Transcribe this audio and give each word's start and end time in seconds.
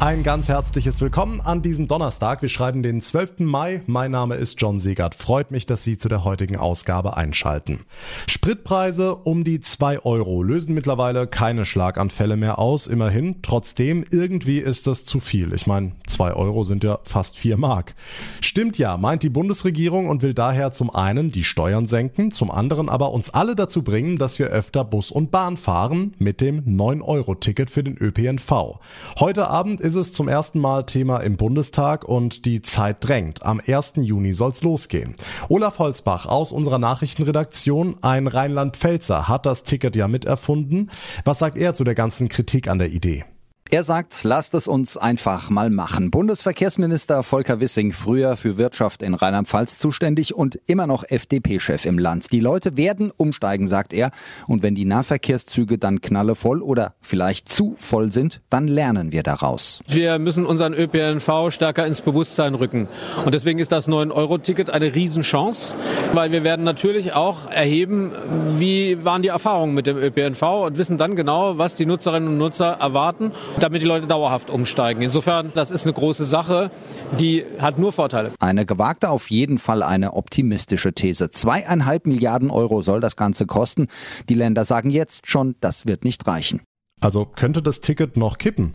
Ein 0.00 0.22
ganz 0.22 0.48
herzliches 0.48 1.02
Willkommen 1.02 1.42
an 1.42 1.60
diesem 1.60 1.86
Donnerstag. 1.86 2.40
Wir 2.40 2.48
schreiben 2.48 2.82
den 2.82 3.02
12. 3.02 3.40
Mai. 3.40 3.82
Mein 3.86 4.12
Name 4.12 4.36
ist 4.36 4.58
John 4.58 4.80
Siegert. 4.80 5.14
Freut 5.14 5.50
mich, 5.50 5.66
dass 5.66 5.84
Sie 5.84 5.98
zu 5.98 6.08
der 6.08 6.24
heutigen 6.24 6.56
Ausgabe 6.56 7.18
einschalten. 7.18 7.80
Spritpreise 8.26 9.14
um 9.14 9.44
die 9.44 9.60
2 9.60 9.98
Euro 10.06 10.42
lösen 10.42 10.72
mittlerweile 10.72 11.26
keine 11.26 11.66
Schlaganfälle 11.66 12.38
mehr 12.38 12.58
aus. 12.58 12.86
Immerhin. 12.86 13.42
Trotzdem, 13.42 14.02
irgendwie 14.10 14.56
ist 14.56 14.86
das 14.86 15.04
zu 15.04 15.20
viel. 15.20 15.52
Ich 15.52 15.66
meine, 15.66 15.92
2 16.06 16.32
Euro 16.32 16.64
sind 16.64 16.82
ja 16.82 16.98
fast 17.02 17.36
4 17.36 17.58
Mark. 17.58 17.94
Stimmt 18.40 18.78
ja, 18.78 18.96
meint 18.96 19.22
die 19.22 19.28
Bundesregierung 19.28 20.08
und 20.08 20.22
will 20.22 20.32
daher 20.32 20.72
zum 20.72 20.88
einen 20.88 21.30
die 21.30 21.44
Steuern 21.44 21.86
senken, 21.86 22.30
zum 22.30 22.50
anderen 22.50 22.88
aber 22.88 23.12
uns 23.12 23.28
alle 23.28 23.54
dazu 23.54 23.82
bringen, 23.82 24.16
dass 24.16 24.38
wir 24.38 24.46
öfter 24.46 24.82
Bus 24.82 25.10
und 25.10 25.30
Bahn 25.30 25.58
fahren 25.58 26.14
mit 26.18 26.40
dem 26.40 26.64
9-Euro-Ticket 26.64 27.70
für 27.70 27.84
den 27.84 27.98
ÖPNV. 27.98 28.78
Heute 29.18 29.48
Abend 29.50 29.78
ist 29.82 29.89
ist 29.90 29.96
es 29.96 30.12
zum 30.12 30.28
ersten 30.28 30.60
Mal 30.60 30.84
Thema 30.84 31.18
im 31.18 31.36
Bundestag 31.36 32.04
und 32.04 32.44
die 32.44 32.62
Zeit 32.62 32.98
drängt. 33.00 33.42
Am 33.42 33.60
1. 33.66 33.94
Juni 33.96 34.34
soll's 34.34 34.62
losgehen. 34.62 35.16
Olaf 35.48 35.80
Holzbach 35.80 36.26
aus 36.26 36.52
unserer 36.52 36.78
Nachrichtenredaktion, 36.78 37.96
ein 38.00 38.28
Rheinland-Pfälzer, 38.28 39.26
hat 39.26 39.46
das 39.46 39.64
Ticket 39.64 39.96
ja 39.96 40.06
miterfunden. 40.06 40.92
Was 41.24 41.40
sagt 41.40 41.56
er 41.56 41.74
zu 41.74 41.82
der 41.82 41.96
ganzen 41.96 42.28
Kritik 42.28 42.68
an 42.68 42.78
der 42.78 42.90
Idee? 42.90 43.24
Er 43.72 43.84
sagt, 43.84 44.24
lasst 44.24 44.54
es 44.54 44.66
uns 44.66 44.96
einfach 44.96 45.48
mal 45.48 45.70
machen. 45.70 46.10
Bundesverkehrsminister 46.10 47.22
Volker 47.22 47.60
Wissing, 47.60 47.92
früher 47.92 48.36
für 48.36 48.58
Wirtschaft 48.58 49.00
in 49.00 49.14
Rheinland-Pfalz 49.14 49.78
zuständig 49.78 50.34
und 50.34 50.58
immer 50.66 50.88
noch 50.88 51.04
FDP-Chef 51.08 51.84
im 51.84 51.96
Land. 51.96 52.32
Die 52.32 52.40
Leute 52.40 52.76
werden 52.76 53.12
umsteigen, 53.16 53.68
sagt 53.68 53.92
er. 53.92 54.10
Und 54.48 54.64
wenn 54.64 54.74
die 54.74 54.86
Nahverkehrszüge 54.86 55.78
dann 55.78 56.00
knallevoll 56.00 56.62
oder 56.62 56.94
vielleicht 57.00 57.48
zu 57.48 57.76
voll 57.78 58.10
sind, 58.10 58.40
dann 58.50 58.66
lernen 58.66 59.12
wir 59.12 59.22
daraus. 59.22 59.82
Wir 59.86 60.18
müssen 60.18 60.46
unseren 60.46 60.74
ÖPNV 60.74 61.52
stärker 61.52 61.86
ins 61.86 62.02
Bewusstsein 62.02 62.56
rücken. 62.56 62.88
Und 63.24 63.34
deswegen 63.34 63.60
ist 63.60 63.70
das 63.70 63.88
9-Euro-Ticket 63.88 64.70
eine 64.70 64.96
Riesenchance, 64.96 65.76
weil 66.12 66.32
wir 66.32 66.42
werden 66.42 66.64
natürlich 66.64 67.12
auch 67.12 67.48
erheben, 67.48 68.10
wie 68.58 69.04
waren 69.04 69.22
die 69.22 69.28
Erfahrungen 69.28 69.74
mit 69.74 69.86
dem 69.86 69.96
ÖPNV 69.96 70.42
und 70.66 70.76
wissen 70.76 70.98
dann 70.98 71.14
genau, 71.14 71.56
was 71.56 71.76
die 71.76 71.86
Nutzerinnen 71.86 72.30
und 72.30 72.38
Nutzer 72.38 72.72
erwarten 72.80 73.30
damit 73.62 73.82
die 73.82 73.86
Leute 73.86 74.06
dauerhaft 74.06 74.50
umsteigen. 74.50 75.02
Insofern, 75.02 75.52
das 75.54 75.70
ist 75.70 75.84
eine 75.86 75.92
große 75.92 76.24
Sache, 76.24 76.70
die 77.18 77.44
hat 77.58 77.78
nur 77.78 77.92
Vorteile. 77.92 78.32
Eine 78.40 78.66
gewagte, 78.66 79.10
auf 79.10 79.30
jeden 79.30 79.58
Fall 79.58 79.82
eine 79.82 80.14
optimistische 80.14 80.92
These. 80.92 81.30
Zweieinhalb 81.30 82.06
Milliarden 82.06 82.50
Euro 82.50 82.82
soll 82.82 83.00
das 83.00 83.16
Ganze 83.16 83.46
kosten. 83.46 83.88
Die 84.28 84.34
Länder 84.34 84.64
sagen 84.64 84.90
jetzt 84.90 85.26
schon, 85.26 85.56
das 85.60 85.86
wird 85.86 86.04
nicht 86.04 86.26
reichen. 86.26 86.62
Also 87.00 87.24
könnte 87.24 87.62
das 87.62 87.80
Ticket 87.80 88.16
noch 88.16 88.38
kippen? 88.38 88.72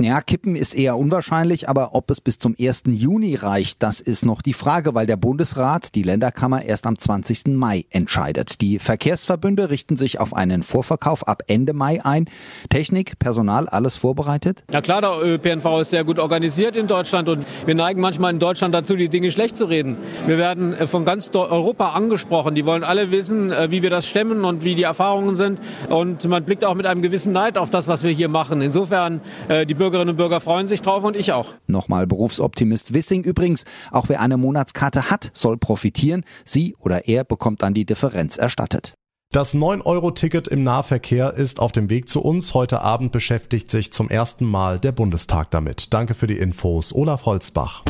Ja, 0.00 0.20
kippen 0.20 0.54
ist 0.54 0.74
eher 0.74 0.96
unwahrscheinlich, 0.96 1.68
aber 1.68 1.92
ob 1.96 2.08
es 2.12 2.20
bis 2.20 2.38
zum 2.38 2.54
1. 2.56 2.84
Juni 2.86 3.34
reicht, 3.34 3.82
das 3.82 4.00
ist 4.00 4.24
noch 4.24 4.42
die 4.42 4.52
Frage, 4.52 4.94
weil 4.94 5.06
der 5.06 5.16
Bundesrat 5.16 5.96
die 5.96 6.04
Länderkammer 6.04 6.64
erst 6.64 6.86
am 6.86 6.96
20. 6.96 7.48
Mai 7.48 7.84
entscheidet. 7.90 8.60
Die 8.60 8.78
Verkehrsverbünde 8.78 9.70
richten 9.70 9.96
sich 9.96 10.20
auf 10.20 10.34
einen 10.34 10.62
Vorverkauf 10.62 11.26
ab 11.26 11.42
Ende 11.48 11.72
Mai 11.72 12.04
ein. 12.04 12.30
Technik, 12.70 13.18
Personal, 13.18 13.68
alles 13.68 13.96
vorbereitet? 13.96 14.62
Ja 14.70 14.80
klar, 14.80 15.00
der 15.00 15.20
ÖPNV 15.20 15.80
ist 15.80 15.90
sehr 15.90 16.04
gut 16.04 16.20
organisiert 16.20 16.76
in 16.76 16.86
Deutschland 16.86 17.28
und 17.28 17.44
wir 17.66 17.74
neigen 17.74 18.00
manchmal 18.00 18.32
in 18.32 18.38
Deutschland 18.38 18.74
dazu, 18.74 18.94
die 18.94 19.08
Dinge 19.08 19.32
schlecht 19.32 19.56
zu 19.56 19.64
reden. 19.64 19.96
Wir 20.26 20.38
werden 20.38 20.74
äh, 20.74 20.86
von 20.86 21.04
ganz 21.04 21.28
Europa 21.34 21.90
angesprochen. 21.90 22.54
Die 22.54 22.64
wollen 22.64 22.84
alle 22.84 23.10
wissen, 23.10 23.50
äh, 23.50 23.72
wie 23.72 23.82
wir 23.82 23.90
das 23.90 24.06
stemmen 24.06 24.44
und 24.44 24.62
wie 24.62 24.76
die 24.76 24.84
Erfahrungen 24.84 25.34
sind. 25.34 25.58
Und 25.88 26.24
man 26.26 26.44
blickt 26.44 26.64
auch 26.64 26.76
mit 26.76 26.86
einem 26.86 27.02
gewissen 27.02 27.32
Neid 27.32 27.58
auf 27.58 27.70
das, 27.70 27.88
was 27.88 28.04
wir 28.04 28.12
hier 28.12 28.28
machen. 28.28 28.62
Insofern, 28.62 29.20
äh, 29.48 29.66
die 29.66 29.74
Bürger 29.74 29.87
Bürgerinnen 29.88 30.10
und 30.10 30.16
Bürger 30.16 30.42
freuen 30.42 30.66
sich 30.66 30.82
drauf 30.82 31.02
und 31.02 31.16
ich 31.16 31.32
auch. 31.32 31.54
Nochmal 31.66 32.06
Berufsoptimist 32.06 32.92
Wissing 32.92 33.24
übrigens. 33.24 33.64
Auch 33.90 34.10
wer 34.10 34.20
eine 34.20 34.36
Monatskarte 34.36 35.08
hat, 35.10 35.30
soll 35.32 35.56
profitieren. 35.56 36.24
Sie 36.44 36.76
oder 36.78 37.08
er 37.08 37.24
bekommt 37.24 37.62
dann 37.62 37.72
die 37.72 37.86
Differenz 37.86 38.36
erstattet. 38.36 38.92
Das 39.32 39.54
9-Euro-Ticket 39.54 40.46
im 40.46 40.62
Nahverkehr 40.62 41.32
ist 41.32 41.58
auf 41.58 41.72
dem 41.72 41.88
Weg 41.88 42.10
zu 42.10 42.20
uns. 42.20 42.52
Heute 42.52 42.82
Abend 42.82 43.12
beschäftigt 43.12 43.70
sich 43.70 43.90
zum 43.90 44.10
ersten 44.10 44.44
Mal 44.44 44.78
der 44.78 44.92
Bundestag 44.92 45.50
damit. 45.50 45.94
Danke 45.94 46.12
für 46.12 46.26
die 46.26 46.36
Infos, 46.36 46.94
Olaf 46.94 47.24
Holzbach. 47.24 47.82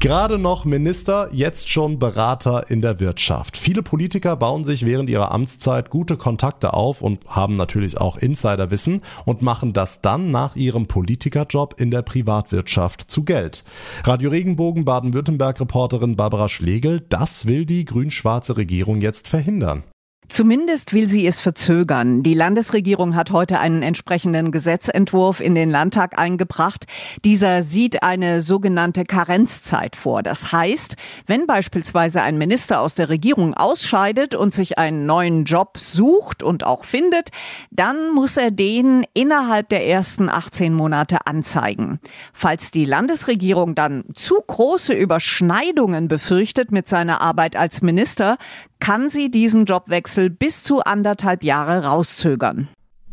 Gerade 0.00 0.38
noch 0.38 0.64
Minister, 0.64 1.28
jetzt 1.32 1.72
schon 1.72 1.98
Berater 1.98 2.70
in 2.70 2.80
der 2.80 3.00
Wirtschaft. 3.00 3.56
Viele 3.56 3.82
Politiker 3.82 4.36
bauen 4.36 4.62
sich 4.62 4.86
während 4.86 5.10
ihrer 5.10 5.32
Amtszeit 5.32 5.90
gute 5.90 6.16
Kontakte 6.16 6.72
auf 6.72 7.02
und 7.02 7.26
haben 7.26 7.56
natürlich 7.56 8.00
auch 8.00 8.16
Insiderwissen 8.16 9.02
und 9.24 9.42
machen 9.42 9.72
das 9.72 10.00
dann 10.00 10.30
nach 10.30 10.54
ihrem 10.54 10.86
Politikerjob 10.86 11.80
in 11.80 11.90
der 11.90 12.02
Privatwirtschaft 12.02 13.10
zu 13.10 13.24
Geld. 13.24 13.64
Radio 14.04 14.30
Regenbogen 14.30 14.84
Baden-Württemberg 14.84 15.60
Reporterin 15.60 16.14
Barbara 16.14 16.48
Schlegel, 16.48 17.00
das 17.00 17.46
will 17.46 17.66
die 17.66 17.84
grün-schwarze 17.84 18.56
Regierung 18.56 19.00
jetzt 19.00 19.26
verhindern. 19.26 19.82
Zumindest 20.28 20.92
will 20.92 21.08
sie 21.08 21.26
es 21.26 21.40
verzögern. 21.40 22.22
Die 22.22 22.34
Landesregierung 22.34 23.16
hat 23.16 23.30
heute 23.30 23.60
einen 23.60 23.82
entsprechenden 23.82 24.50
Gesetzentwurf 24.50 25.40
in 25.40 25.54
den 25.54 25.70
Landtag 25.70 26.18
eingebracht. 26.18 26.84
Dieser 27.24 27.62
sieht 27.62 28.02
eine 28.02 28.42
sogenannte 28.42 29.04
Karenzzeit 29.04 29.96
vor. 29.96 30.22
Das 30.22 30.52
heißt, 30.52 30.96
wenn 31.26 31.46
beispielsweise 31.46 32.20
ein 32.20 32.36
Minister 32.36 32.80
aus 32.80 32.94
der 32.94 33.08
Regierung 33.08 33.54
ausscheidet 33.54 34.34
und 34.34 34.52
sich 34.52 34.78
einen 34.78 35.06
neuen 35.06 35.44
Job 35.44 35.78
sucht 35.78 36.42
und 36.42 36.62
auch 36.62 36.84
findet, 36.84 37.30
dann 37.70 38.10
muss 38.10 38.36
er 38.36 38.50
den 38.50 39.04
innerhalb 39.14 39.70
der 39.70 39.86
ersten 39.86 40.28
18 40.28 40.74
Monate 40.74 41.26
anzeigen. 41.26 42.00
Falls 42.34 42.70
die 42.70 42.84
Landesregierung 42.84 43.74
dann 43.74 44.04
zu 44.14 44.42
große 44.46 44.92
Überschneidungen 44.92 46.06
befürchtet 46.06 46.70
mit 46.70 46.86
seiner 46.86 47.22
Arbeit 47.22 47.56
als 47.56 47.80
Minister, 47.80 48.36
kann 48.80 49.08
sie 49.08 49.30
diesen 49.30 49.64
Jobwechsel 49.64 50.17
bis 50.38 50.64
zu 50.64 50.80
anderthalb 50.80 51.44
Jahre 51.44 51.84
rauszögern. 51.84 52.68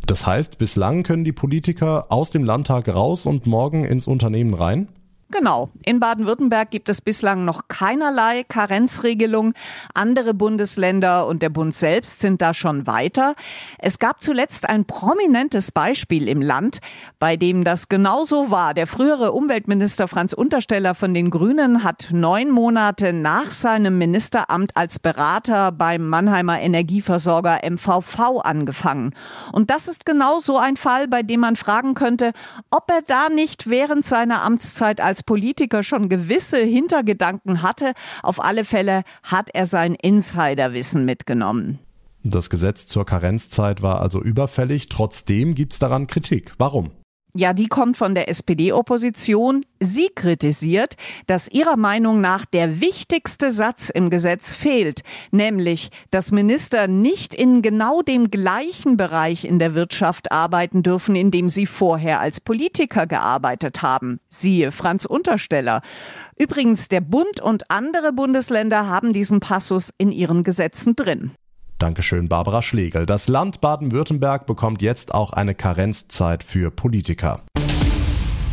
Das 0.05 0.25
heißt, 0.25 0.57
bislang 0.57 1.03
können 1.03 1.23
die 1.23 1.31
Politiker 1.31 2.07
aus 2.09 2.31
dem 2.31 2.43
Landtag 2.43 2.87
raus 2.89 3.25
und 3.25 3.47
morgen 3.47 3.85
ins 3.85 4.07
Unternehmen 4.07 4.53
rein? 4.53 4.87
Genau. 5.31 5.69
In 5.83 5.99
Baden-Württemberg 5.99 6.69
gibt 6.69 6.87
es 6.87 7.01
bislang 7.01 7.45
noch 7.45 7.67
keinerlei 7.67 8.43
Karenzregelung. 8.43 9.53
Andere 9.95 10.35
Bundesländer 10.35 11.25
und 11.25 11.41
der 11.41 11.49
Bund 11.49 11.73
selbst 11.73 12.19
sind 12.19 12.43
da 12.43 12.53
schon 12.53 12.85
weiter. 12.85 13.33
Es 13.79 13.97
gab 13.97 14.21
zuletzt 14.21 14.69
ein 14.69 14.85
prominentes 14.85 15.71
Beispiel 15.71 16.27
im 16.27 16.43
Land, 16.43 16.77
bei 17.17 17.37
dem 17.37 17.63
das 17.63 17.89
genauso 17.89 18.51
war. 18.51 18.75
Der 18.75 18.85
frühere 18.85 19.31
Umweltminister 19.31 20.07
Franz 20.07 20.31
Untersteller 20.31 20.93
von 20.93 21.15
den 21.15 21.31
Grünen 21.31 21.83
hat 21.83 22.09
neun 22.11 22.51
Monate 22.51 23.11
nach 23.11 23.49
seinem 23.49 23.97
Ministeramt 23.97 24.77
als 24.77 24.99
Berater 24.99 25.71
beim 25.71 26.07
Mannheimer 26.07 26.61
Energieversorger 26.61 27.61
MVV 27.67 28.41
angefangen. 28.43 29.15
Und 29.51 29.71
das 29.71 29.87
ist 29.87 30.05
genau 30.05 30.39
so 30.39 30.59
ein 30.59 30.77
Fall, 30.77 31.07
bei 31.07 31.23
dem 31.23 31.39
man 31.39 31.55
fragen 31.55 31.95
könnte, 31.95 32.31
ob 32.69 32.91
er 32.91 33.01
da 33.01 33.29
nicht 33.29 33.69
während 33.69 34.05
seiner 34.05 34.43
Amtszeit 34.43 35.01
als 35.01 35.14
als 35.15 35.23
Politiker 35.23 35.81
schon 35.81 36.09
gewisse 36.09 36.57
Hintergedanken 36.57 37.61
hatte. 37.61 37.93
Auf 38.21 38.43
alle 38.43 38.65
Fälle 38.65 39.03
hat 39.23 39.49
er 39.53 39.65
sein 39.65 39.95
Insiderwissen 39.95 41.05
mitgenommen. 41.05 41.79
Das 42.25 42.49
Gesetz 42.49 42.85
zur 42.85 43.05
Karenzzeit 43.05 43.81
war 43.81 44.01
also 44.01 44.21
überfällig. 44.21 44.89
Trotzdem 44.89 45.55
gibt 45.55 45.71
es 45.71 45.79
daran 45.79 46.07
Kritik. 46.07 46.51
Warum? 46.57 46.91
Ja, 47.37 47.51
die 47.51 47.67
kommt 47.67 47.97
von 47.97 48.15
der 48.15 48.29
SPD-Opposition. 48.29 49.65
Sie 49.81 50.07
kritisiert, 50.15 50.95
dass 51.27 51.49
ihrer 51.49 51.75
Meinung 51.75 52.21
nach 52.21 52.45
der 52.45 52.79
wichtigste 52.79 53.51
Satz 53.51 53.89
im 53.89 54.09
Gesetz 54.09 54.53
fehlt, 54.53 55.01
nämlich, 55.31 55.89
dass 56.11 56.31
Minister 56.31 56.87
nicht 56.87 57.33
in 57.33 57.61
genau 57.61 58.01
dem 58.01 58.31
gleichen 58.31 58.95
Bereich 58.95 59.43
in 59.43 59.59
der 59.59 59.75
Wirtschaft 59.75 60.31
arbeiten 60.31 60.81
dürfen, 60.81 61.17
in 61.17 61.29
dem 61.29 61.49
sie 61.49 61.65
vorher 61.65 62.21
als 62.21 62.39
Politiker 62.39 63.05
gearbeitet 63.05 63.81
haben. 63.81 64.21
Siehe 64.29 64.71
Franz 64.71 65.03
Untersteller. 65.03 65.81
Übrigens, 66.37 66.87
der 66.87 67.01
Bund 67.01 67.41
und 67.41 67.69
andere 67.69 68.13
Bundesländer 68.13 68.87
haben 68.87 69.11
diesen 69.11 69.41
Passus 69.41 69.89
in 69.97 70.13
ihren 70.13 70.45
Gesetzen 70.45 70.95
drin. 70.95 71.31
Dankeschön, 71.77 72.29
Barbara 72.29 72.61
Schlegel. 72.61 73.05
Das 73.05 73.27
Land 73.27 73.59
Baden-Württemberg 73.59 74.45
bekommt 74.45 74.81
jetzt 74.81 75.13
auch 75.13 75.33
eine 75.33 75.55
Karenzzeit 75.55 76.43
für 76.43 76.71
Politiker. 76.71 77.41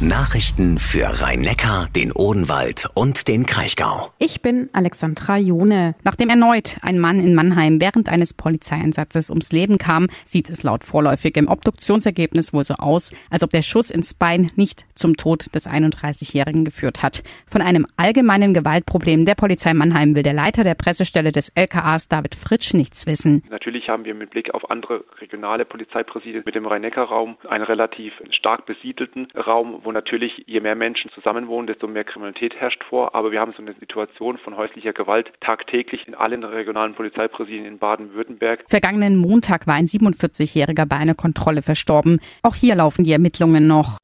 Nachrichten 0.08 0.78
für 0.78 1.04
Rhein-Neckar, 1.22 1.88
den 1.94 2.10
Odenwald 2.10 2.88
und 2.96 3.28
den 3.28 3.46
Kraichgau. 3.46 4.10
Ich 4.18 4.42
bin 4.42 4.68
Alexandra 4.72 5.38
Jone. 5.38 5.94
Nachdem 6.02 6.28
erneut 6.28 6.78
ein 6.82 6.98
Mann 6.98 7.20
in 7.20 7.36
Mannheim 7.36 7.80
während 7.80 8.08
eines 8.08 8.34
Polizeieinsatzes 8.34 9.30
ums 9.30 9.52
Leben 9.52 9.78
kam, 9.78 10.08
sieht 10.24 10.50
es 10.50 10.64
laut 10.64 10.82
vorläufigem 10.82 11.46
Obduktionsergebnis 11.46 12.52
wohl 12.52 12.64
so 12.64 12.74
aus, 12.74 13.12
als 13.30 13.44
ob 13.44 13.50
der 13.50 13.62
Schuss 13.62 13.90
ins 13.90 14.14
Bein 14.14 14.50
nicht 14.56 14.86
zum 14.96 15.16
Tod 15.16 15.54
des 15.54 15.68
31-Jährigen 15.68 16.64
geführt 16.64 17.04
hat. 17.04 17.22
Von 17.46 17.62
einem 17.62 17.86
allgemeinen 17.96 18.54
Gewaltproblem 18.54 19.24
der 19.24 19.36
Polizei 19.36 19.72
Mannheim 19.72 20.16
will 20.16 20.24
der 20.24 20.32
Leiter 20.32 20.64
der 20.64 20.74
Pressestelle 20.74 21.30
des 21.30 21.52
LKAs 21.54 22.08
David 22.08 22.34
Fritsch 22.34 22.74
nichts 22.74 23.06
wissen. 23.06 23.44
Natürlich 23.50 23.88
haben 23.88 24.04
wir 24.04 24.14
mit 24.14 24.30
Blick 24.30 24.52
auf 24.52 24.68
andere 24.68 25.04
regionale 25.20 25.64
Polizeipräsidien 25.64 26.42
mit 26.44 26.56
dem 26.56 26.66
Rhein-Neckar-Raum 26.66 27.36
einen 27.48 27.64
relativ 27.64 28.12
stark 28.30 28.66
besiedelten 28.66 29.28
Raum, 29.36 29.80
wo 29.84 29.91
natürlich, 29.92 30.44
je 30.46 30.60
mehr 30.60 30.74
Menschen 30.74 31.10
zusammenwohnen, 31.14 31.66
desto 31.66 31.86
mehr 31.86 32.04
Kriminalität 32.04 32.54
herrscht 32.56 32.82
vor. 32.88 33.14
Aber 33.14 33.32
wir 33.32 33.40
haben 33.40 33.52
so 33.56 33.62
eine 33.62 33.74
Situation 33.74 34.38
von 34.38 34.56
häuslicher 34.56 34.92
Gewalt 34.92 35.32
tagtäglich 35.40 36.06
in 36.06 36.14
allen 36.14 36.44
regionalen 36.44 36.94
Polizeipräsidien 36.94 37.64
in 37.64 37.78
Baden-Württemberg. 37.78 38.64
Vergangenen 38.68 39.16
Montag 39.16 39.66
war 39.66 39.74
ein 39.74 39.86
47-Jähriger 39.86 40.86
bei 40.86 40.96
einer 40.96 41.14
Kontrolle 41.14 41.62
verstorben. 41.62 42.20
Auch 42.42 42.54
hier 42.54 42.74
laufen 42.74 43.04
die 43.04 43.12
Ermittlungen 43.12 43.66
noch. 43.66 43.98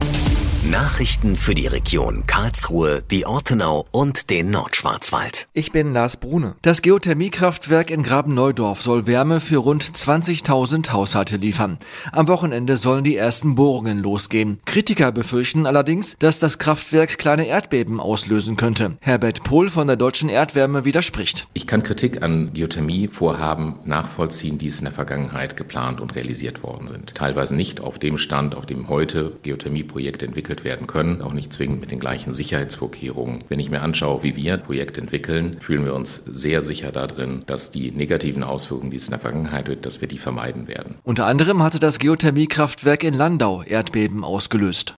Nachrichten 0.71 1.35
für 1.35 1.55
die 1.55 1.67
Region 1.67 2.25
Karlsruhe, 2.27 3.03
die 3.11 3.25
Ortenau 3.25 3.87
und 3.91 4.29
den 4.29 4.51
Nordschwarzwald. 4.51 5.49
Ich 5.55 5.73
bin 5.73 5.95
Lars 5.95 6.19
Brune. 6.19 6.57
Das 6.61 6.83
Geothermiekraftwerk 6.83 7.91
in 7.91 8.03
Graben-Neudorf 8.03 8.83
soll 8.83 9.07
Wärme 9.07 9.41
für 9.41 9.57
rund 9.57 9.83
20.000 9.83 10.91
Haushalte 10.91 11.37
liefern. 11.39 11.79
Am 12.13 12.29
Wochenende 12.29 12.77
sollen 12.77 13.03
die 13.03 13.17
ersten 13.17 13.55
Bohrungen 13.55 14.03
losgehen. 14.03 14.61
Kritiker 14.67 15.11
befürchten 15.11 15.65
allerdings, 15.65 16.17
dass 16.19 16.39
das 16.39 16.59
Kraftwerk 16.59 17.17
kleine 17.17 17.47
Erdbeben 17.47 17.99
auslösen 17.99 18.57
könnte. 18.57 18.99
Herbert 19.01 19.45
Pohl 19.45 19.71
von 19.71 19.87
der 19.87 19.97
Deutschen 19.97 20.29
Erdwärme 20.29 20.85
widerspricht. 20.85 21.49
Ich 21.55 21.67
kann 21.67 21.83
Kritik 21.83 22.23
an 22.23 22.53
Geothermievorhaben 22.53 23.77
nachvollziehen, 23.87 24.59
die 24.59 24.69
es 24.69 24.81
in 24.81 24.85
der 24.85 24.93
Vergangenheit 24.93 25.57
geplant 25.57 25.99
und 25.99 26.15
realisiert 26.15 26.63
worden 26.63 26.89
sind. 26.89 27.15
Teilweise 27.15 27.57
nicht 27.57 27.81
auf 27.81 27.99
dem 27.99 28.19
Stand, 28.19 28.55
auf 28.55 28.67
dem 28.67 28.91
heute 28.91 29.33
Geothermieprojekte 29.43 30.27
entwickelt 30.27 30.58
entwickelt 30.59 30.65
werden 30.65 30.87
können, 30.87 31.23
auch 31.23 31.33
nicht 31.33 31.53
zwingend 31.53 31.81
mit 31.81 31.91
den 31.91 32.01
gleichen 32.01 32.33
Sicherheitsvorkehrungen. 32.33 33.45
Wenn 33.49 33.61
ich 33.61 33.71
mir 33.71 33.83
anschaue, 33.83 34.23
wie 34.23 34.37
wir 34.37 34.57
Projekte 34.59 35.01
entwickeln, 35.01 35.57
fühlen 35.61 35.85
wir 35.85 35.95
uns 35.95 36.23
sehr 36.27 36.63
sicher 36.63 36.93
darin, 36.93 37.45
dass 37.47 37.71
die 37.71 37.91
negativen 37.91 38.43
Auswirkungen, 38.43 38.91
die 38.91 38.97
es 38.97 39.05
in 39.05 39.13
der 39.13 39.21
Vergangenheit 39.21 39.69
wird, 39.69 39.87
dass 39.87 40.01
wir 40.01 40.09
die 40.09 40.19
vermeiden 40.19 40.69
werden. 40.69 40.97
Unter 41.05 41.27
anderem 41.27 41.63
hatte 41.63 41.79
das 41.79 41.99
Geothermiekraftwerk 41.99 43.05
in 43.05 43.15
Landau 43.15 43.63
Erdbeben 43.63 44.25
ausgelöst. 44.25 44.95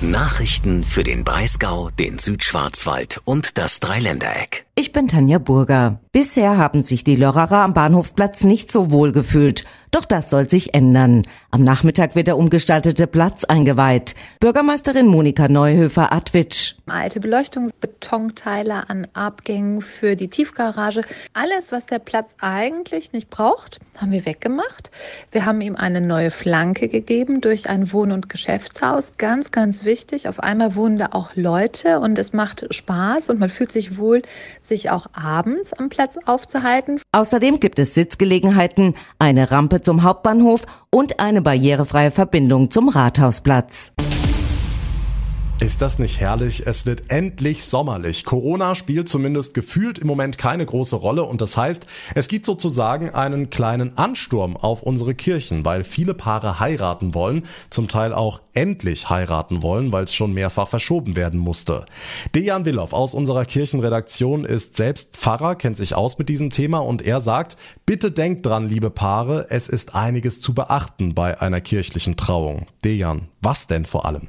Nachrichten 0.00 0.82
für 0.82 1.04
den 1.04 1.22
Breisgau, 1.22 1.90
den 1.96 2.18
Südschwarzwald 2.18 3.20
und 3.24 3.56
das 3.56 3.78
Dreiländereck. 3.78 4.66
Ich 4.74 4.92
bin 4.92 5.06
Tanja 5.06 5.36
Burger. 5.38 6.00
Bisher 6.12 6.56
haben 6.56 6.82
sich 6.82 7.04
die 7.04 7.16
Lörrerer 7.16 7.60
am 7.62 7.74
Bahnhofsplatz 7.74 8.42
nicht 8.42 8.72
so 8.72 8.90
wohl 8.90 9.12
gefühlt. 9.12 9.64
Doch 9.90 10.06
das 10.06 10.30
soll 10.30 10.48
sich 10.48 10.72
ändern. 10.72 11.22
Am 11.50 11.62
Nachmittag 11.62 12.14
wird 12.16 12.26
der 12.26 12.38
umgestaltete 12.38 13.06
Platz 13.06 13.44
eingeweiht. 13.44 14.14
Bürgermeisterin 14.40 15.06
Monika 15.06 15.48
Neuhöfer-Adwitsch. 15.48 16.76
Alte 16.86 17.20
Beleuchtung, 17.20 17.70
Betonteile 17.80 18.88
an 18.88 19.06
Abgängen 19.12 19.82
für 19.82 20.16
die 20.16 20.28
Tiefgarage. 20.28 21.02
Alles, 21.34 21.72
was 21.72 21.84
der 21.84 21.98
Platz 21.98 22.34
eigentlich 22.40 23.12
nicht 23.12 23.28
braucht, 23.28 23.78
haben 23.96 24.12
wir 24.12 24.24
weggemacht. 24.24 24.90
Wir 25.30 25.44
haben 25.44 25.60
ihm 25.60 25.76
eine 25.76 26.00
neue 26.00 26.30
Flanke 26.30 26.88
gegeben 26.88 27.42
durch 27.42 27.68
ein 27.68 27.92
Wohn- 27.92 28.12
und 28.12 28.30
Geschäftshaus. 28.30 29.12
Ganz, 29.18 29.50
ganz 29.50 29.84
wichtig. 29.84 30.28
Auf 30.28 30.40
einmal 30.40 30.74
wohnen 30.74 30.98
da 30.98 31.10
auch 31.12 31.36
Leute 31.36 32.00
und 32.00 32.18
es 32.18 32.32
macht 32.32 32.66
Spaß 32.74 33.28
und 33.30 33.38
man 33.38 33.50
fühlt 33.50 33.72
sich 33.72 33.98
wohl, 33.98 34.22
sich 34.66 34.90
auch 34.90 35.06
abends 35.12 35.72
am 35.72 35.88
Platz 35.88 36.16
aufzuhalten. 36.26 37.00
Außerdem 37.12 37.60
gibt 37.60 37.78
es 37.78 37.94
Sitzgelegenheiten, 37.94 38.94
eine 39.18 39.50
Rampe 39.50 39.80
zum 39.80 40.02
Hauptbahnhof 40.02 40.62
und 40.90 41.20
eine 41.20 41.42
barrierefreie 41.42 42.10
Verbindung 42.10 42.70
zum 42.70 42.88
Rathausplatz. 42.88 43.92
Ist 45.62 45.80
das 45.80 46.00
nicht 46.00 46.18
herrlich? 46.18 46.66
Es 46.66 46.86
wird 46.86 47.12
endlich 47.12 47.64
sommerlich. 47.64 48.24
Corona 48.24 48.74
spielt 48.74 49.08
zumindest 49.08 49.54
gefühlt 49.54 49.96
im 49.96 50.08
Moment 50.08 50.36
keine 50.36 50.66
große 50.66 50.96
Rolle 50.96 51.22
und 51.22 51.40
das 51.40 51.56
heißt, 51.56 51.86
es 52.16 52.26
gibt 52.26 52.46
sozusagen 52.46 53.10
einen 53.10 53.48
kleinen 53.48 53.96
Ansturm 53.96 54.56
auf 54.56 54.82
unsere 54.82 55.14
Kirchen, 55.14 55.64
weil 55.64 55.84
viele 55.84 56.14
Paare 56.14 56.58
heiraten 56.58 57.14
wollen, 57.14 57.44
zum 57.70 57.86
Teil 57.86 58.12
auch 58.12 58.40
endlich 58.54 59.08
heiraten 59.08 59.62
wollen, 59.62 59.92
weil 59.92 60.02
es 60.02 60.14
schon 60.14 60.32
mehrfach 60.32 60.66
verschoben 60.66 61.14
werden 61.14 61.38
musste. 61.38 61.86
Dejan 62.34 62.64
Willow 62.64 62.88
aus 62.90 63.14
unserer 63.14 63.44
Kirchenredaktion 63.44 64.44
ist 64.44 64.76
selbst 64.76 65.16
Pfarrer, 65.16 65.54
kennt 65.54 65.76
sich 65.76 65.94
aus 65.94 66.18
mit 66.18 66.28
diesem 66.28 66.50
Thema 66.50 66.78
und 66.78 67.02
er 67.02 67.20
sagt, 67.20 67.56
bitte 67.86 68.10
denkt 68.10 68.44
dran, 68.44 68.66
liebe 68.66 68.90
Paare, 68.90 69.46
es 69.48 69.68
ist 69.68 69.94
einiges 69.94 70.40
zu 70.40 70.54
beachten 70.54 71.14
bei 71.14 71.40
einer 71.40 71.60
kirchlichen 71.60 72.16
Trauung. 72.16 72.66
Dejan, 72.84 73.28
was 73.40 73.68
denn 73.68 73.84
vor 73.84 74.06
allem? 74.06 74.26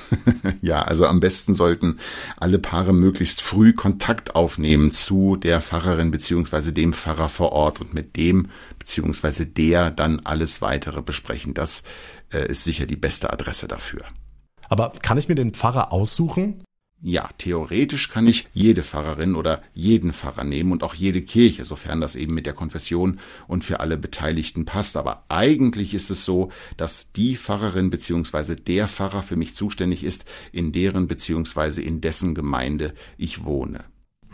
ja, 0.62 0.82
also 0.82 1.06
am 1.06 1.20
besten 1.20 1.54
sollten 1.54 1.98
alle 2.36 2.58
Paare 2.58 2.92
möglichst 2.92 3.42
früh 3.42 3.72
Kontakt 3.72 4.34
aufnehmen 4.34 4.90
zu 4.90 5.36
der 5.36 5.60
Pfarrerin 5.60 6.10
beziehungsweise 6.10 6.72
dem 6.72 6.92
Pfarrer 6.92 7.28
vor 7.28 7.52
Ort 7.52 7.80
und 7.80 7.94
mit 7.94 8.16
dem 8.16 8.48
beziehungsweise 8.78 9.46
der 9.46 9.90
dann 9.90 10.20
alles 10.24 10.60
weitere 10.60 11.02
besprechen. 11.02 11.54
Das 11.54 11.82
äh, 12.32 12.48
ist 12.48 12.64
sicher 12.64 12.86
die 12.86 12.96
beste 12.96 13.32
Adresse 13.32 13.68
dafür. 13.68 14.04
Aber 14.68 14.92
kann 15.02 15.18
ich 15.18 15.28
mir 15.28 15.34
den 15.34 15.52
Pfarrer 15.52 15.92
aussuchen? 15.92 16.62
Ja, 17.04 17.28
theoretisch 17.36 18.10
kann 18.10 18.28
ich 18.28 18.46
jede 18.54 18.84
Pfarrerin 18.84 19.34
oder 19.34 19.60
jeden 19.74 20.12
Pfarrer 20.12 20.44
nehmen 20.44 20.70
und 20.70 20.84
auch 20.84 20.94
jede 20.94 21.20
Kirche, 21.20 21.64
sofern 21.64 22.00
das 22.00 22.14
eben 22.14 22.32
mit 22.32 22.46
der 22.46 22.52
Konfession 22.52 23.18
und 23.48 23.64
für 23.64 23.80
alle 23.80 23.98
Beteiligten 23.98 24.66
passt. 24.66 24.96
Aber 24.96 25.24
eigentlich 25.28 25.94
ist 25.94 26.10
es 26.10 26.24
so, 26.24 26.52
dass 26.76 27.10
die 27.10 27.36
Pfarrerin 27.36 27.90
beziehungsweise 27.90 28.54
der 28.54 28.86
Pfarrer 28.86 29.22
für 29.22 29.34
mich 29.34 29.52
zuständig 29.54 30.04
ist, 30.04 30.24
in 30.52 30.70
deren 30.70 31.08
beziehungsweise 31.08 31.82
in 31.82 32.00
dessen 32.00 32.36
Gemeinde 32.36 32.94
ich 33.18 33.44
wohne. 33.44 33.80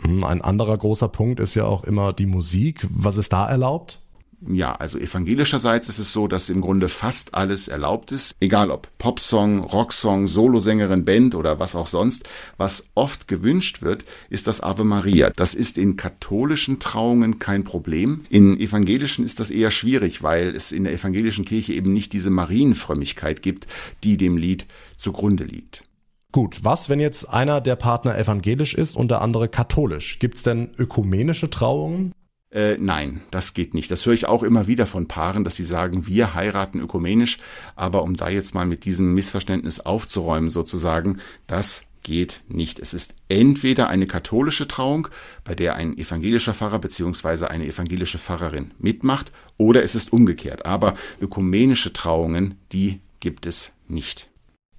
Hm, 0.01 0.23
ein 0.23 0.43
anderer 0.43 0.77
großer 0.77 1.07
Punkt 1.07 1.39
ist 1.39 1.55
ja 1.55 1.65
auch 1.65 1.83
immer 1.83 2.13
die 2.13 2.27
Musik. 2.27 2.85
Was 2.91 3.17
ist 3.17 3.33
da 3.33 3.49
erlaubt? 3.49 3.98
Ja, 4.47 4.73
also 4.73 4.97
evangelischerseits 4.97 5.89
ist 5.89 5.99
es 5.99 6.13
so, 6.13 6.27
dass 6.27 6.49
im 6.49 6.61
Grunde 6.61 6.87
fast 6.87 7.33
alles 7.33 7.67
erlaubt 7.67 8.11
ist, 8.11 8.33
egal 8.39 8.71
ob 8.71 8.87
Popsong, 8.97 9.59
Rocksong, 9.63 10.27
Solosängerin, 10.27 11.03
Band 11.03 11.35
oder 11.35 11.59
was 11.59 11.75
auch 11.75 11.87
sonst. 11.87 12.27
Was 12.57 12.85
oft 12.95 13.27
gewünscht 13.27 13.81
wird, 13.81 14.05
ist 14.29 14.47
das 14.47 14.61
Ave 14.61 14.85
Maria. 14.85 15.31
Das 15.35 15.53
ist 15.53 15.77
in 15.77 15.97
katholischen 15.97 16.79
Trauungen 16.79 17.39
kein 17.39 17.63
Problem. 17.63 18.25
In 18.29 18.59
evangelischen 18.59 19.25
ist 19.25 19.39
das 19.39 19.49
eher 19.49 19.71
schwierig, 19.71 20.23
weil 20.23 20.55
es 20.55 20.71
in 20.71 20.85
der 20.85 20.93
evangelischen 20.93 21.43
Kirche 21.45 21.73
eben 21.73 21.91
nicht 21.91 22.13
diese 22.13 22.29
Marienfrömmigkeit 22.29 23.41
gibt, 23.41 23.67
die 24.03 24.17
dem 24.17 24.37
Lied 24.37 24.67
zugrunde 24.95 25.43
liegt. 25.43 25.83
Gut, 26.31 26.63
was, 26.63 26.89
wenn 26.89 26.99
jetzt 26.99 27.27
einer 27.27 27.59
der 27.59 27.75
Partner 27.75 28.17
evangelisch 28.17 28.75
ist 28.75 28.95
und 28.95 29.09
der 29.09 29.21
andere 29.21 29.49
katholisch? 29.49 30.19
Gibt's 30.19 30.43
denn 30.43 30.69
ökumenische 30.77 31.49
Trauungen? 31.49 32.13
Äh, 32.51 32.77
nein, 32.79 33.21
das 33.29 33.53
geht 33.53 33.73
nicht. 33.73 33.91
Das 33.91 34.05
höre 34.05 34.13
ich 34.13 34.27
auch 34.27 34.43
immer 34.43 34.67
wieder 34.67 34.87
von 34.87 35.07
Paaren, 35.07 35.43
dass 35.43 35.55
sie 35.55 35.63
sagen, 35.63 36.07
wir 36.07 36.33
heiraten 36.33 36.79
ökumenisch. 36.79 37.37
Aber 37.75 38.03
um 38.03 38.15
da 38.15 38.29
jetzt 38.29 38.55
mal 38.55 38.65
mit 38.65 38.85
diesem 38.85 39.13
Missverständnis 39.13 39.79
aufzuräumen, 39.79 40.49
sozusagen, 40.49 41.19
das 41.45 41.83
geht 42.01 42.41
nicht. 42.47 42.79
Es 42.79 42.93
ist 42.93 43.13
entweder 43.27 43.87
eine 43.87 44.07
katholische 44.07 44.67
Trauung, 44.67 45.09
bei 45.43 45.53
der 45.53 45.75
ein 45.75 45.97
evangelischer 45.97 46.53
Pfarrer 46.53 46.79
beziehungsweise 46.79 47.51
eine 47.51 47.65
evangelische 47.65 48.17
Pfarrerin 48.17 48.71
mitmacht, 48.79 49.31
oder 49.57 49.83
es 49.83 49.93
ist 49.93 50.11
umgekehrt. 50.11 50.65
Aber 50.65 50.95
ökumenische 51.21 51.93
Trauungen, 51.93 52.55
die 52.71 52.99
gibt 53.19 53.45
es 53.45 53.71
nicht. 53.87 54.27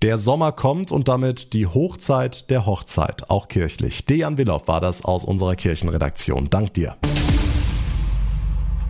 Der 0.02 0.16
Sommer 0.16 0.50
kommt 0.52 0.92
und 0.92 1.08
damit 1.08 1.52
die 1.52 1.66
Hochzeit 1.66 2.48
der 2.48 2.64
Hochzeit, 2.64 3.28
auch 3.28 3.48
kirchlich. 3.48 4.06
Dejan 4.06 4.38
Willow 4.38 4.66
war 4.66 4.80
das 4.80 5.04
aus 5.04 5.26
unserer 5.26 5.56
Kirchenredaktion. 5.56 6.48
Dank 6.48 6.72
dir. 6.72 6.96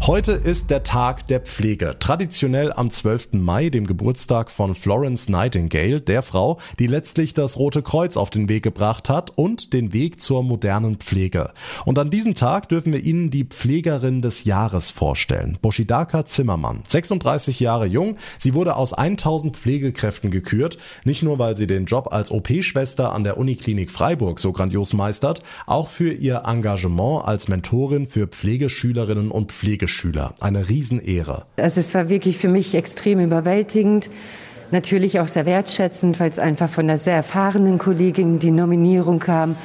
Heute 0.06 0.32
ist 0.32 0.70
der 0.70 0.82
Tag 0.82 1.26
der 1.26 1.40
Pflege. 1.40 1.94
Traditionell 1.98 2.72
am 2.72 2.88
12. 2.88 3.34
Mai, 3.34 3.68
dem 3.68 3.86
Geburtstag 3.86 4.50
von 4.50 4.74
Florence 4.74 5.28
Nightingale, 5.28 6.00
der 6.00 6.22
Frau, 6.22 6.58
die 6.78 6.86
letztlich 6.86 7.34
das 7.34 7.58
Rote 7.58 7.82
Kreuz 7.82 8.16
auf 8.16 8.30
den 8.30 8.48
Weg 8.48 8.62
gebracht 8.62 9.10
hat 9.10 9.30
und 9.36 9.74
den 9.74 9.92
Weg 9.92 10.18
zur 10.18 10.42
modernen 10.42 10.96
Pflege. 10.96 11.52
Und 11.84 11.98
an 11.98 12.08
diesem 12.08 12.34
Tag 12.34 12.70
dürfen 12.70 12.94
wir 12.94 13.00
Ihnen 13.00 13.30
die 13.30 13.44
Pflegerin 13.44 14.22
des 14.22 14.44
Jahres 14.44 14.90
vorstellen. 14.90 15.58
Boshidaka 15.60 16.24
Zimmermann, 16.24 16.82
36 16.88 17.60
Jahre 17.60 17.84
jung. 17.84 18.16
Sie 18.38 18.54
wurde 18.54 18.76
aus 18.76 18.94
1000 18.94 19.54
Pflegekräften 19.54 20.30
gekürt. 20.30 20.78
Nicht 21.04 21.22
nur, 21.22 21.38
weil 21.38 21.58
sie 21.58 21.66
den 21.66 21.84
Job 21.84 22.10
als 22.10 22.30
OP-Schwester 22.30 23.12
an 23.12 23.22
der 23.22 23.36
Uniklinik 23.36 23.90
Freiburg 23.90 24.40
so 24.40 24.52
grandios 24.52 24.94
meistert, 24.94 25.42
auch 25.66 25.88
für 25.88 26.10
ihr 26.10 26.44
Engagement 26.46 27.26
als 27.26 27.48
Mentorin 27.48 28.08
für 28.08 28.26
Pflegeschülerinnen 28.26 29.30
und 29.30 29.52
Pflegeschüler. 29.52 29.89
Schüler. 29.90 30.34
Eine 30.40 30.68
Riesenehre. 30.68 31.44
Also 31.56 31.80
es 31.80 31.94
war 31.94 32.08
wirklich 32.08 32.38
für 32.38 32.48
mich 32.48 32.74
extrem 32.74 33.20
überwältigend. 33.20 34.10
natürlich 34.70 35.20
auch 35.20 35.28
sehr 35.28 35.46
wertschätzend, 35.46 36.20
weil 36.20 36.30
es 36.30 36.38
einfach 36.38 36.70
von 36.70 36.84
einer 36.84 36.98
sehr 36.98 37.16
erfahrenen 37.16 37.78
Kollegin 37.78 38.38
die 38.38 38.52
Nominierung 38.52 39.18
kam. 39.18 39.56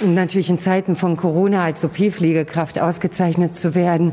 Und 0.00 0.14
natürlich 0.14 0.50
in 0.50 0.58
Zeiten 0.58 0.96
von 0.96 1.16
Corona 1.16 1.64
als 1.64 1.84
OP-Pflegekraft 1.84 2.78
ausgezeichnet 2.78 3.54
zu 3.54 3.74
werden, 3.74 4.12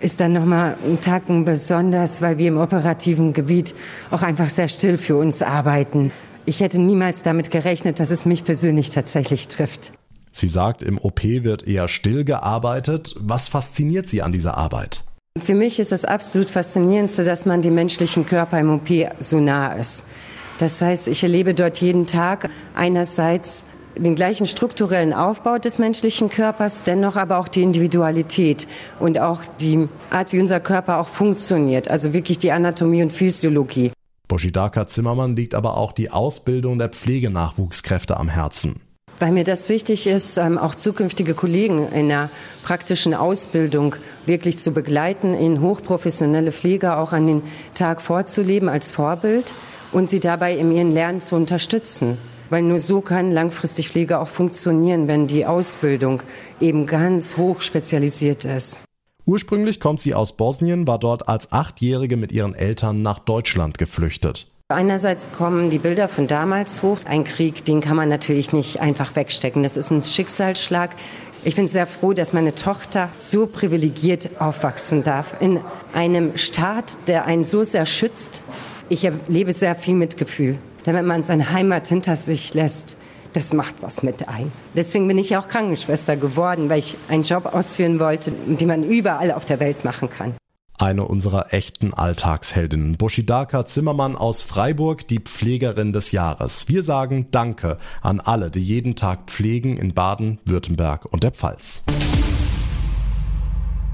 ist 0.00 0.20
dann 0.20 0.32
nochmal 0.32 0.76
ein 0.84 1.00
Tacken 1.00 1.44
besonders, 1.44 2.22
weil 2.22 2.38
wir 2.38 2.48
im 2.48 2.56
operativen 2.56 3.32
Gebiet 3.32 3.74
auch 4.10 4.22
einfach 4.22 4.48
sehr 4.48 4.68
still 4.68 4.96
für 4.96 5.16
uns 5.16 5.42
arbeiten. 5.42 6.10
Ich 6.46 6.60
hätte 6.60 6.80
niemals 6.80 7.22
damit 7.22 7.50
gerechnet, 7.50 8.00
dass 8.00 8.10
es 8.10 8.24
mich 8.24 8.44
persönlich 8.44 8.90
tatsächlich 8.90 9.48
trifft. 9.48 9.92
Sie 10.32 10.48
sagt, 10.48 10.82
im 10.82 10.98
OP 10.98 11.22
wird 11.22 11.66
eher 11.66 11.88
still 11.88 12.24
gearbeitet. 12.24 13.14
Was 13.18 13.48
fasziniert 13.48 14.08
Sie 14.08 14.22
an 14.22 14.32
dieser 14.32 14.56
Arbeit? 14.56 15.04
Für 15.38 15.54
mich 15.54 15.78
ist 15.78 15.92
das 15.92 16.04
absolut 16.04 16.50
Faszinierendste, 16.50 17.24
dass 17.24 17.46
man 17.46 17.62
dem 17.62 17.74
menschlichen 17.74 18.26
Körper 18.26 18.58
im 18.58 18.70
OP 18.70 18.88
so 19.18 19.40
nah 19.40 19.72
ist. 19.74 20.04
Das 20.58 20.82
heißt, 20.82 21.08
ich 21.08 21.22
erlebe 21.22 21.54
dort 21.54 21.78
jeden 21.78 22.06
Tag 22.06 22.50
einerseits 22.74 23.64
den 23.96 24.14
gleichen 24.14 24.46
strukturellen 24.46 25.12
Aufbau 25.12 25.58
des 25.58 25.78
menschlichen 25.78 26.30
Körpers, 26.30 26.82
dennoch 26.82 27.16
aber 27.16 27.38
auch 27.38 27.48
die 27.48 27.62
Individualität 27.62 28.68
und 28.98 29.18
auch 29.18 29.42
die 29.60 29.88
Art, 30.10 30.32
wie 30.32 30.40
unser 30.40 30.60
Körper 30.60 30.98
auch 30.98 31.08
funktioniert, 31.08 31.88
also 31.88 32.12
wirklich 32.12 32.38
die 32.38 32.52
Anatomie 32.52 33.02
und 33.02 33.12
Physiologie. 33.12 33.92
Boshidaka 34.28 34.86
Zimmermann 34.86 35.34
liegt 35.34 35.54
aber 35.54 35.76
auch 35.76 35.92
die 35.92 36.10
Ausbildung 36.10 36.78
der 36.78 36.88
Pflegenachwuchskräfte 36.88 38.16
am 38.16 38.28
Herzen 38.28 38.80
weil 39.20 39.32
mir 39.32 39.44
das 39.44 39.68
wichtig 39.68 40.06
ist, 40.06 40.38
ähm, 40.38 40.58
auch 40.58 40.74
zukünftige 40.74 41.34
Kollegen 41.34 41.86
in 41.92 42.08
der 42.08 42.30
praktischen 42.64 43.14
Ausbildung 43.14 43.94
wirklich 44.26 44.58
zu 44.58 44.72
begleiten, 44.72 45.34
in 45.34 45.60
hochprofessionelle 45.60 46.52
Pflege 46.52 46.96
auch 46.96 47.12
an 47.12 47.26
den 47.26 47.42
Tag 47.74 48.00
vorzuleben 48.00 48.68
als 48.68 48.90
Vorbild 48.90 49.54
und 49.92 50.08
sie 50.08 50.20
dabei 50.20 50.56
in 50.56 50.72
ihren 50.72 50.90
Lernen 50.90 51.20
zu 51.20 51.36
unterstützen. 51.36 52.16
Weil 52.48 52.62
nur 52.62 52.80
so 52.80 53.00
kann 53.00 53.30
langfristig 53.30 53.90
Pflege 53.90 54.18
auch 54.18 54.28
funktionieren, 54.28 55.06
wenn 55.06 55.28
die 55.28 55.46
Ausbildung 55.46 56.22
eben 56.60 56.86
ganz 56.86 57.36
hoch 57.36 57.60
spezialisiert 57.60 58.44
ist. 58.44 58.80
Ursprünglich 59.24 59.78
kommt 59.78 60.00
sie 60.00 60.14
aus 60.14 60.36
Bosnien, 60.36 60.88
war 60.88 60.98
dort 60.98 61.28
als 61.28 61.52
Achtjährige 61.52 62.16
mit 62.16 62.32
ihren 62.32 62.54
Eltern 62.54 63.02
nach 63.02 63.20
Deutschland 63.20 63.78
geflüchtet. 63.78 64.48
Einerseits 64.70 65.32
kommen 65.32 65.68
die 65.68 65.80
Bilder 65.80 66.06
von 66.06 66.28
damals 66.28 66.84
hoch. 66.84 66.98
Ein 67.04 67.24
Krieg, 67.24 67.64
den 67.64 67.80
kann 67.80 67.96
man 67.96 68.08
natürlich 68.08 68.52
nicht 68.52 68.80
einfach 68.80 69.16
wegstecken. 69.16 69.64
Das 69.64 69.76
ist 69.76 69.90
ein 69.90 70.04
Schicksalsschlag. 70.04 70.94
Ich 71.42 71.56
bin 71.56 71.66
sehr 71.66 71.88
froh, 71.88 72.12
dass 72.12 72.32
meine 72.32 72.54
Tochter 72.54 73.08
so 73.18 73.48
privilegiert 73.48 74.40
aufwachsen 74.40 75.02
darf. 75.02 75.34
In 75.40 75.60
einem 75.92 76.36
Staat, 76.36 76.98
der 77.08 77.24
einen 77.24 77.42
so 77.42 77.64
sehr 77.64 77.84
schützt. 77.84 78.42
Ich 78.88 79.04
erlebe 79.04 79.52
sehr 79.52 79.74
viel 79.74 79.94
Mitgefühl. 79.94 80.56
Denn 80.86 80.94
wenn 80.94 81.06
man 81.06 81.24
seine 81.24 81.52
Heimat 81.52 81.88
hinter 81.88 82.14
sich 82.14 82.54
lässt, 82.54 82.96
das 83.32 83.52
macht 83.52 83.74
was 83.80 84.04
mit 84.04 84.28
ein. 84.28 84.52
Deswegen 84.76 85.08
bin 85.08 85.18
ich 85.18 85.36
auch 85.36 85.48
Krankenschwester 85.48 86.16
geworden, 86.16 86.70
weil 86.70 86.78
ich 86.78 86.96
einen 87.08 87.24
Job 87.24 87.46
ausführen 87.46 87.98
wollte, 87.98 88.30
den 88.30 88.68
man 88.68 88.84
überall 88.84 89.32
auf 89.32 89.44
der 89.44 89.58
Welt 89.58 89.84
machen 89.84 90.10
kann 90.10 90.34
eine 90.80 91.04
unserer 91.04 91.52
echten 91.52 91.92
Alltagsheldinnen. 91.92 92.96
Bushidaka 92.96 93.66
Zimmermann 93.66 94.16
aus 94.16 94.42
Freiburg, 94.42 95.06
die 95.08 95.20
Pflegerin 95.20 95.92
des 95.92 96.12
Jahres. 96.12 96.68
Wir 96.68 96.82
sagen 96.82 97.28
Danke 97.30 97.76
an 98.00 98.20
alle, 98.20 98.50
die 98.50 98.62
jeden 98.62 98.96
Tag 98.96 99.30
pflegen 99.30 99.76
in 99.76 99.94
Baden, 99.94 100.38
Württemberg 100.44 101.04
und 101.04 101.22
der 101.22 101.32
Pfalz. 101.32 101.82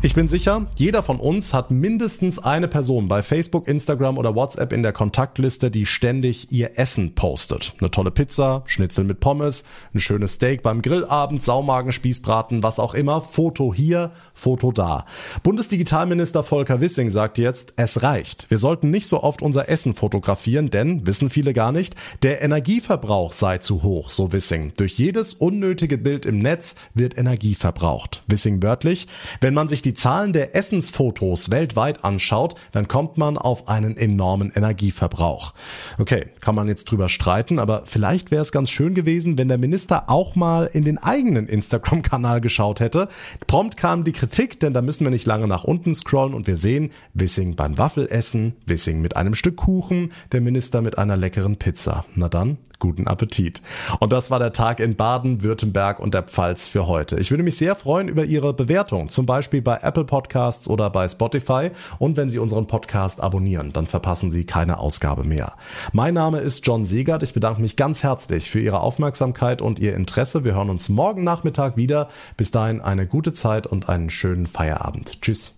Ich 0.06 0.14
bin 0.14 0.28
sicher, 0.28 0.66
jeder 0.76 1.02
von 1.02 1.18
uns 1.18 1.52
hat 1.52 1.72
mindestens 1.72 2.38
eine 2.38 2.68
Person 2.68 3.08
bei 3.08 3.24
Facebook, 3.24 3.66
Instagram 3.66 4.18
oder 4.18 4.36
WhatsApp 4.36 4.72
in 4.72 4.84
der 4.84 4.92
Kontaktliste, 4.92 5.68
die 5.68 5.84
ständig 5.84 6.52
ihr 6.52 6.78
Essen 6.78 7.16
postet. 7.16 7.74
Eine 7.80 7.90
tolle 7.90 8.12
Pizza, 8.12 8.62
Schnitzel 8.66 9.02
mit 9.02 9.18
Pommes, 9.18 9.64
ein 9.92 9.98
schönes 9.98 10.34
Steak 10.34 10.62
beim 10.62 10.80
Grillabend, 10.80 11.42
Saumagen, 11.42 11.90
Spießbraten, 11.90 12.62
was 12.62 12.78
auch 12.78 12.94
immer. 12.94 13.20
Foto 13.20 13.74
hier, 13.74 14.12
Foto 14.32 14.70
da. 14.70 15.06
Bundesdigitalminister 15.42 16.44
Volker 16.44 16.80
Wissing 16.80 17.08
sagt 17.08 17.36
jetzt, 17.38 17.72
es 17.74 18.04
reicht. 18.04 18.48
Wir 18.48 18.58
sollten 18.58 18.92
nicht 18.92 19.08
so 19.08 19.24
oft 19.24 19.42
unser 19.42 19.68
Essen 19.68 19.96
fotografieren, 19.96 20.70
denn, 20.70 21.04
wissen 21.04 21.30
viele 21.30 21.52
gar 21.52 21.72
nicht, 21.72 21.96
der 22.22 22.42
Energieverbrauch 22.42 23.32
sei 23.32 23.58
zu 23.58 23.82
hoch, 23.82 24.10
so 24.10 24.32
Wissing. 24.32 24.72
Durch 24.76 25.00
jedes 25.00 25.34
unnötige 25.34 25.98
Bild 25.98 26.26
im 26.26 26.38
Netz 26.38 26.76
wird 26.94 27.18
Energie 27.18 27.56
verbraucht. 27.56 28.22
Wissing 28.28 28.62
wörtlich, 28.62 29.08
wenn 29.40 29.52
man 29.52 29.66
sich 29.66 29.82
die 29.82 29.95
Zahlen 29.96 30.32
der 30.32 30.54
Essensfotos 30.54 31.50
weltweit 31.50 32.04
anschaut, 32.04 32.54
dann 32.72 32.88
kommt 32.88 33.18
man 33.18 33.36
auf 33.38 33.68
einen 33.68 33.96
enormen 33.96 34.52
Energieverbrauch. 34.54 35.54
Okay, 35.98 36.26
kann 36.40 36.54
man 36.54 36.68
jetzt 36.68 36.84
drüber 36.84 37.08
streiten, 37.08 37.58
aber 37.58 37.82
vielleicht 37.86 38.30
wäre 38.30 38.42
es 38.42 38.52
ganz 38.52 38.70
schön 38.70 38.94
gewesen, 38.94 39.38
wenn 39.38 39.48
der 39.48 39.58
Minister 39.58 40.08
auch 40.08 40.36
mal 40.36 40.66
in 40.72 40.84
den 40.84 40.98
eigenen 40.98 41.46
Instagram-Kanal 41.46 42.40
geschaut 42.40 42.80
hätte. 42.80 43.08
Prompt 43.46 43.76
kam 43.76 44.04
die 44.04 44.12
Kritik, 44.12 44.60
denn 44.60 44.72
da 44.72 44.82
müssen 44.82 45.04
wir 45.04 45.10
nicht 45.10 45.26
lange 45.26 45.48
nach 45.48 45.64
unten 45.64 45.94
scrollen 45.94 46.34
und 46.34 46.46
wir 46.46 46.56
sehen 46.56 46.90
Wissing 47.14 47.56
beim 47.56 47.78
Waffelessen, 47.78 48.54
Wissing 48.66 49.00
mit 49.00 49.16
einem 49.16 49.34
Stück 49.34 49.56
Kuchen, 49.56 50.12
der 50.32 50.40
Minister 50.40 50.82
mit 50.82 50.98
einer 50.98 51.16
leckeren 51.16 51.56
Pizza. 51.56 52.04
Na 52.14 52.28
dann, 52.28 52.58
guten 52.78 53.06
Appetit. 53.06 53.62
Und 54.00 54.12
das 54.12 54.30
war 54.30 54.38
der 54.38 54.52
Tag 54.52 54.80
in 54.80 54.96
Baden, 54.96 55.42
Württemberg 55.42 56.00
und 56.00 56.14
der 56.14 56.22
Pfalz 56.22 56.66
für 56.66 56.86
heute. 56.86 57.18
Ich 57.18 57.30
würde 57.30 57.42
mich 57.42 57.56
sehr 57.56 57.74
freuen 57.74 58.08
über 58.08 58.24
Ihre 58.24 58.54
Bewertung, 58.54 59.08
zum 59.08 59.26
Beispiel 59.26 59.62
bei 59.62 59.78
Apple 59.82 60.04
Podcasts 60.04 60.68
oder 60.68 60.90
bei 60.90 61.08
Spotify. 61.08 61.70
Und 61.98 62.16
wenn 62.16 62.30
Sie 62.30 62.38
unseren 62.38 62.66
Podcast 62.66 63.20
abonnieren, 63.20 63.72
dann 63.72 63.86
verpassen 63.86 64.30
Sie 64.30 64.44
keine 64.44 64.78
Ausgabe 64.78 65.24
mehr. 65.24 65.54
Mein 65.92 66.14
Name 66.14 66.38
ist 66.38 66.66
John 66.66 66.84
Siegert. 66.84 67.22
Ich 67.22 67.34
bedanke 67.34 67.60
mich 67.60 67.76
ganz 67.76 68.02
herzlich 68.02 68.50
für 68.50 68.60
Ihre 68.60 68.80
Aufmerksamkeit 68.80 69.62
und 69.62 69.78
Ihr 69.78 69.94
Interesse. 69.94 70.44
Wir 70.44 70.54
hören 70.54 70.70
uns 70.70 70.88
morgen 70.88 71.24
Nachmittag 71.24 71.76
wieder. 71.76 72.08
Bis 72.36 72.50
dahin 72.50 72.80
eine 72.80 73.06
gute 73.06 73.32
Zeit 73.32 73.66
und 73.66 73.88
einen 73.88 74.10
schönen 74.10 74.46
Feierabend. 74.46 75.22
Tschüss. 75.22 75.54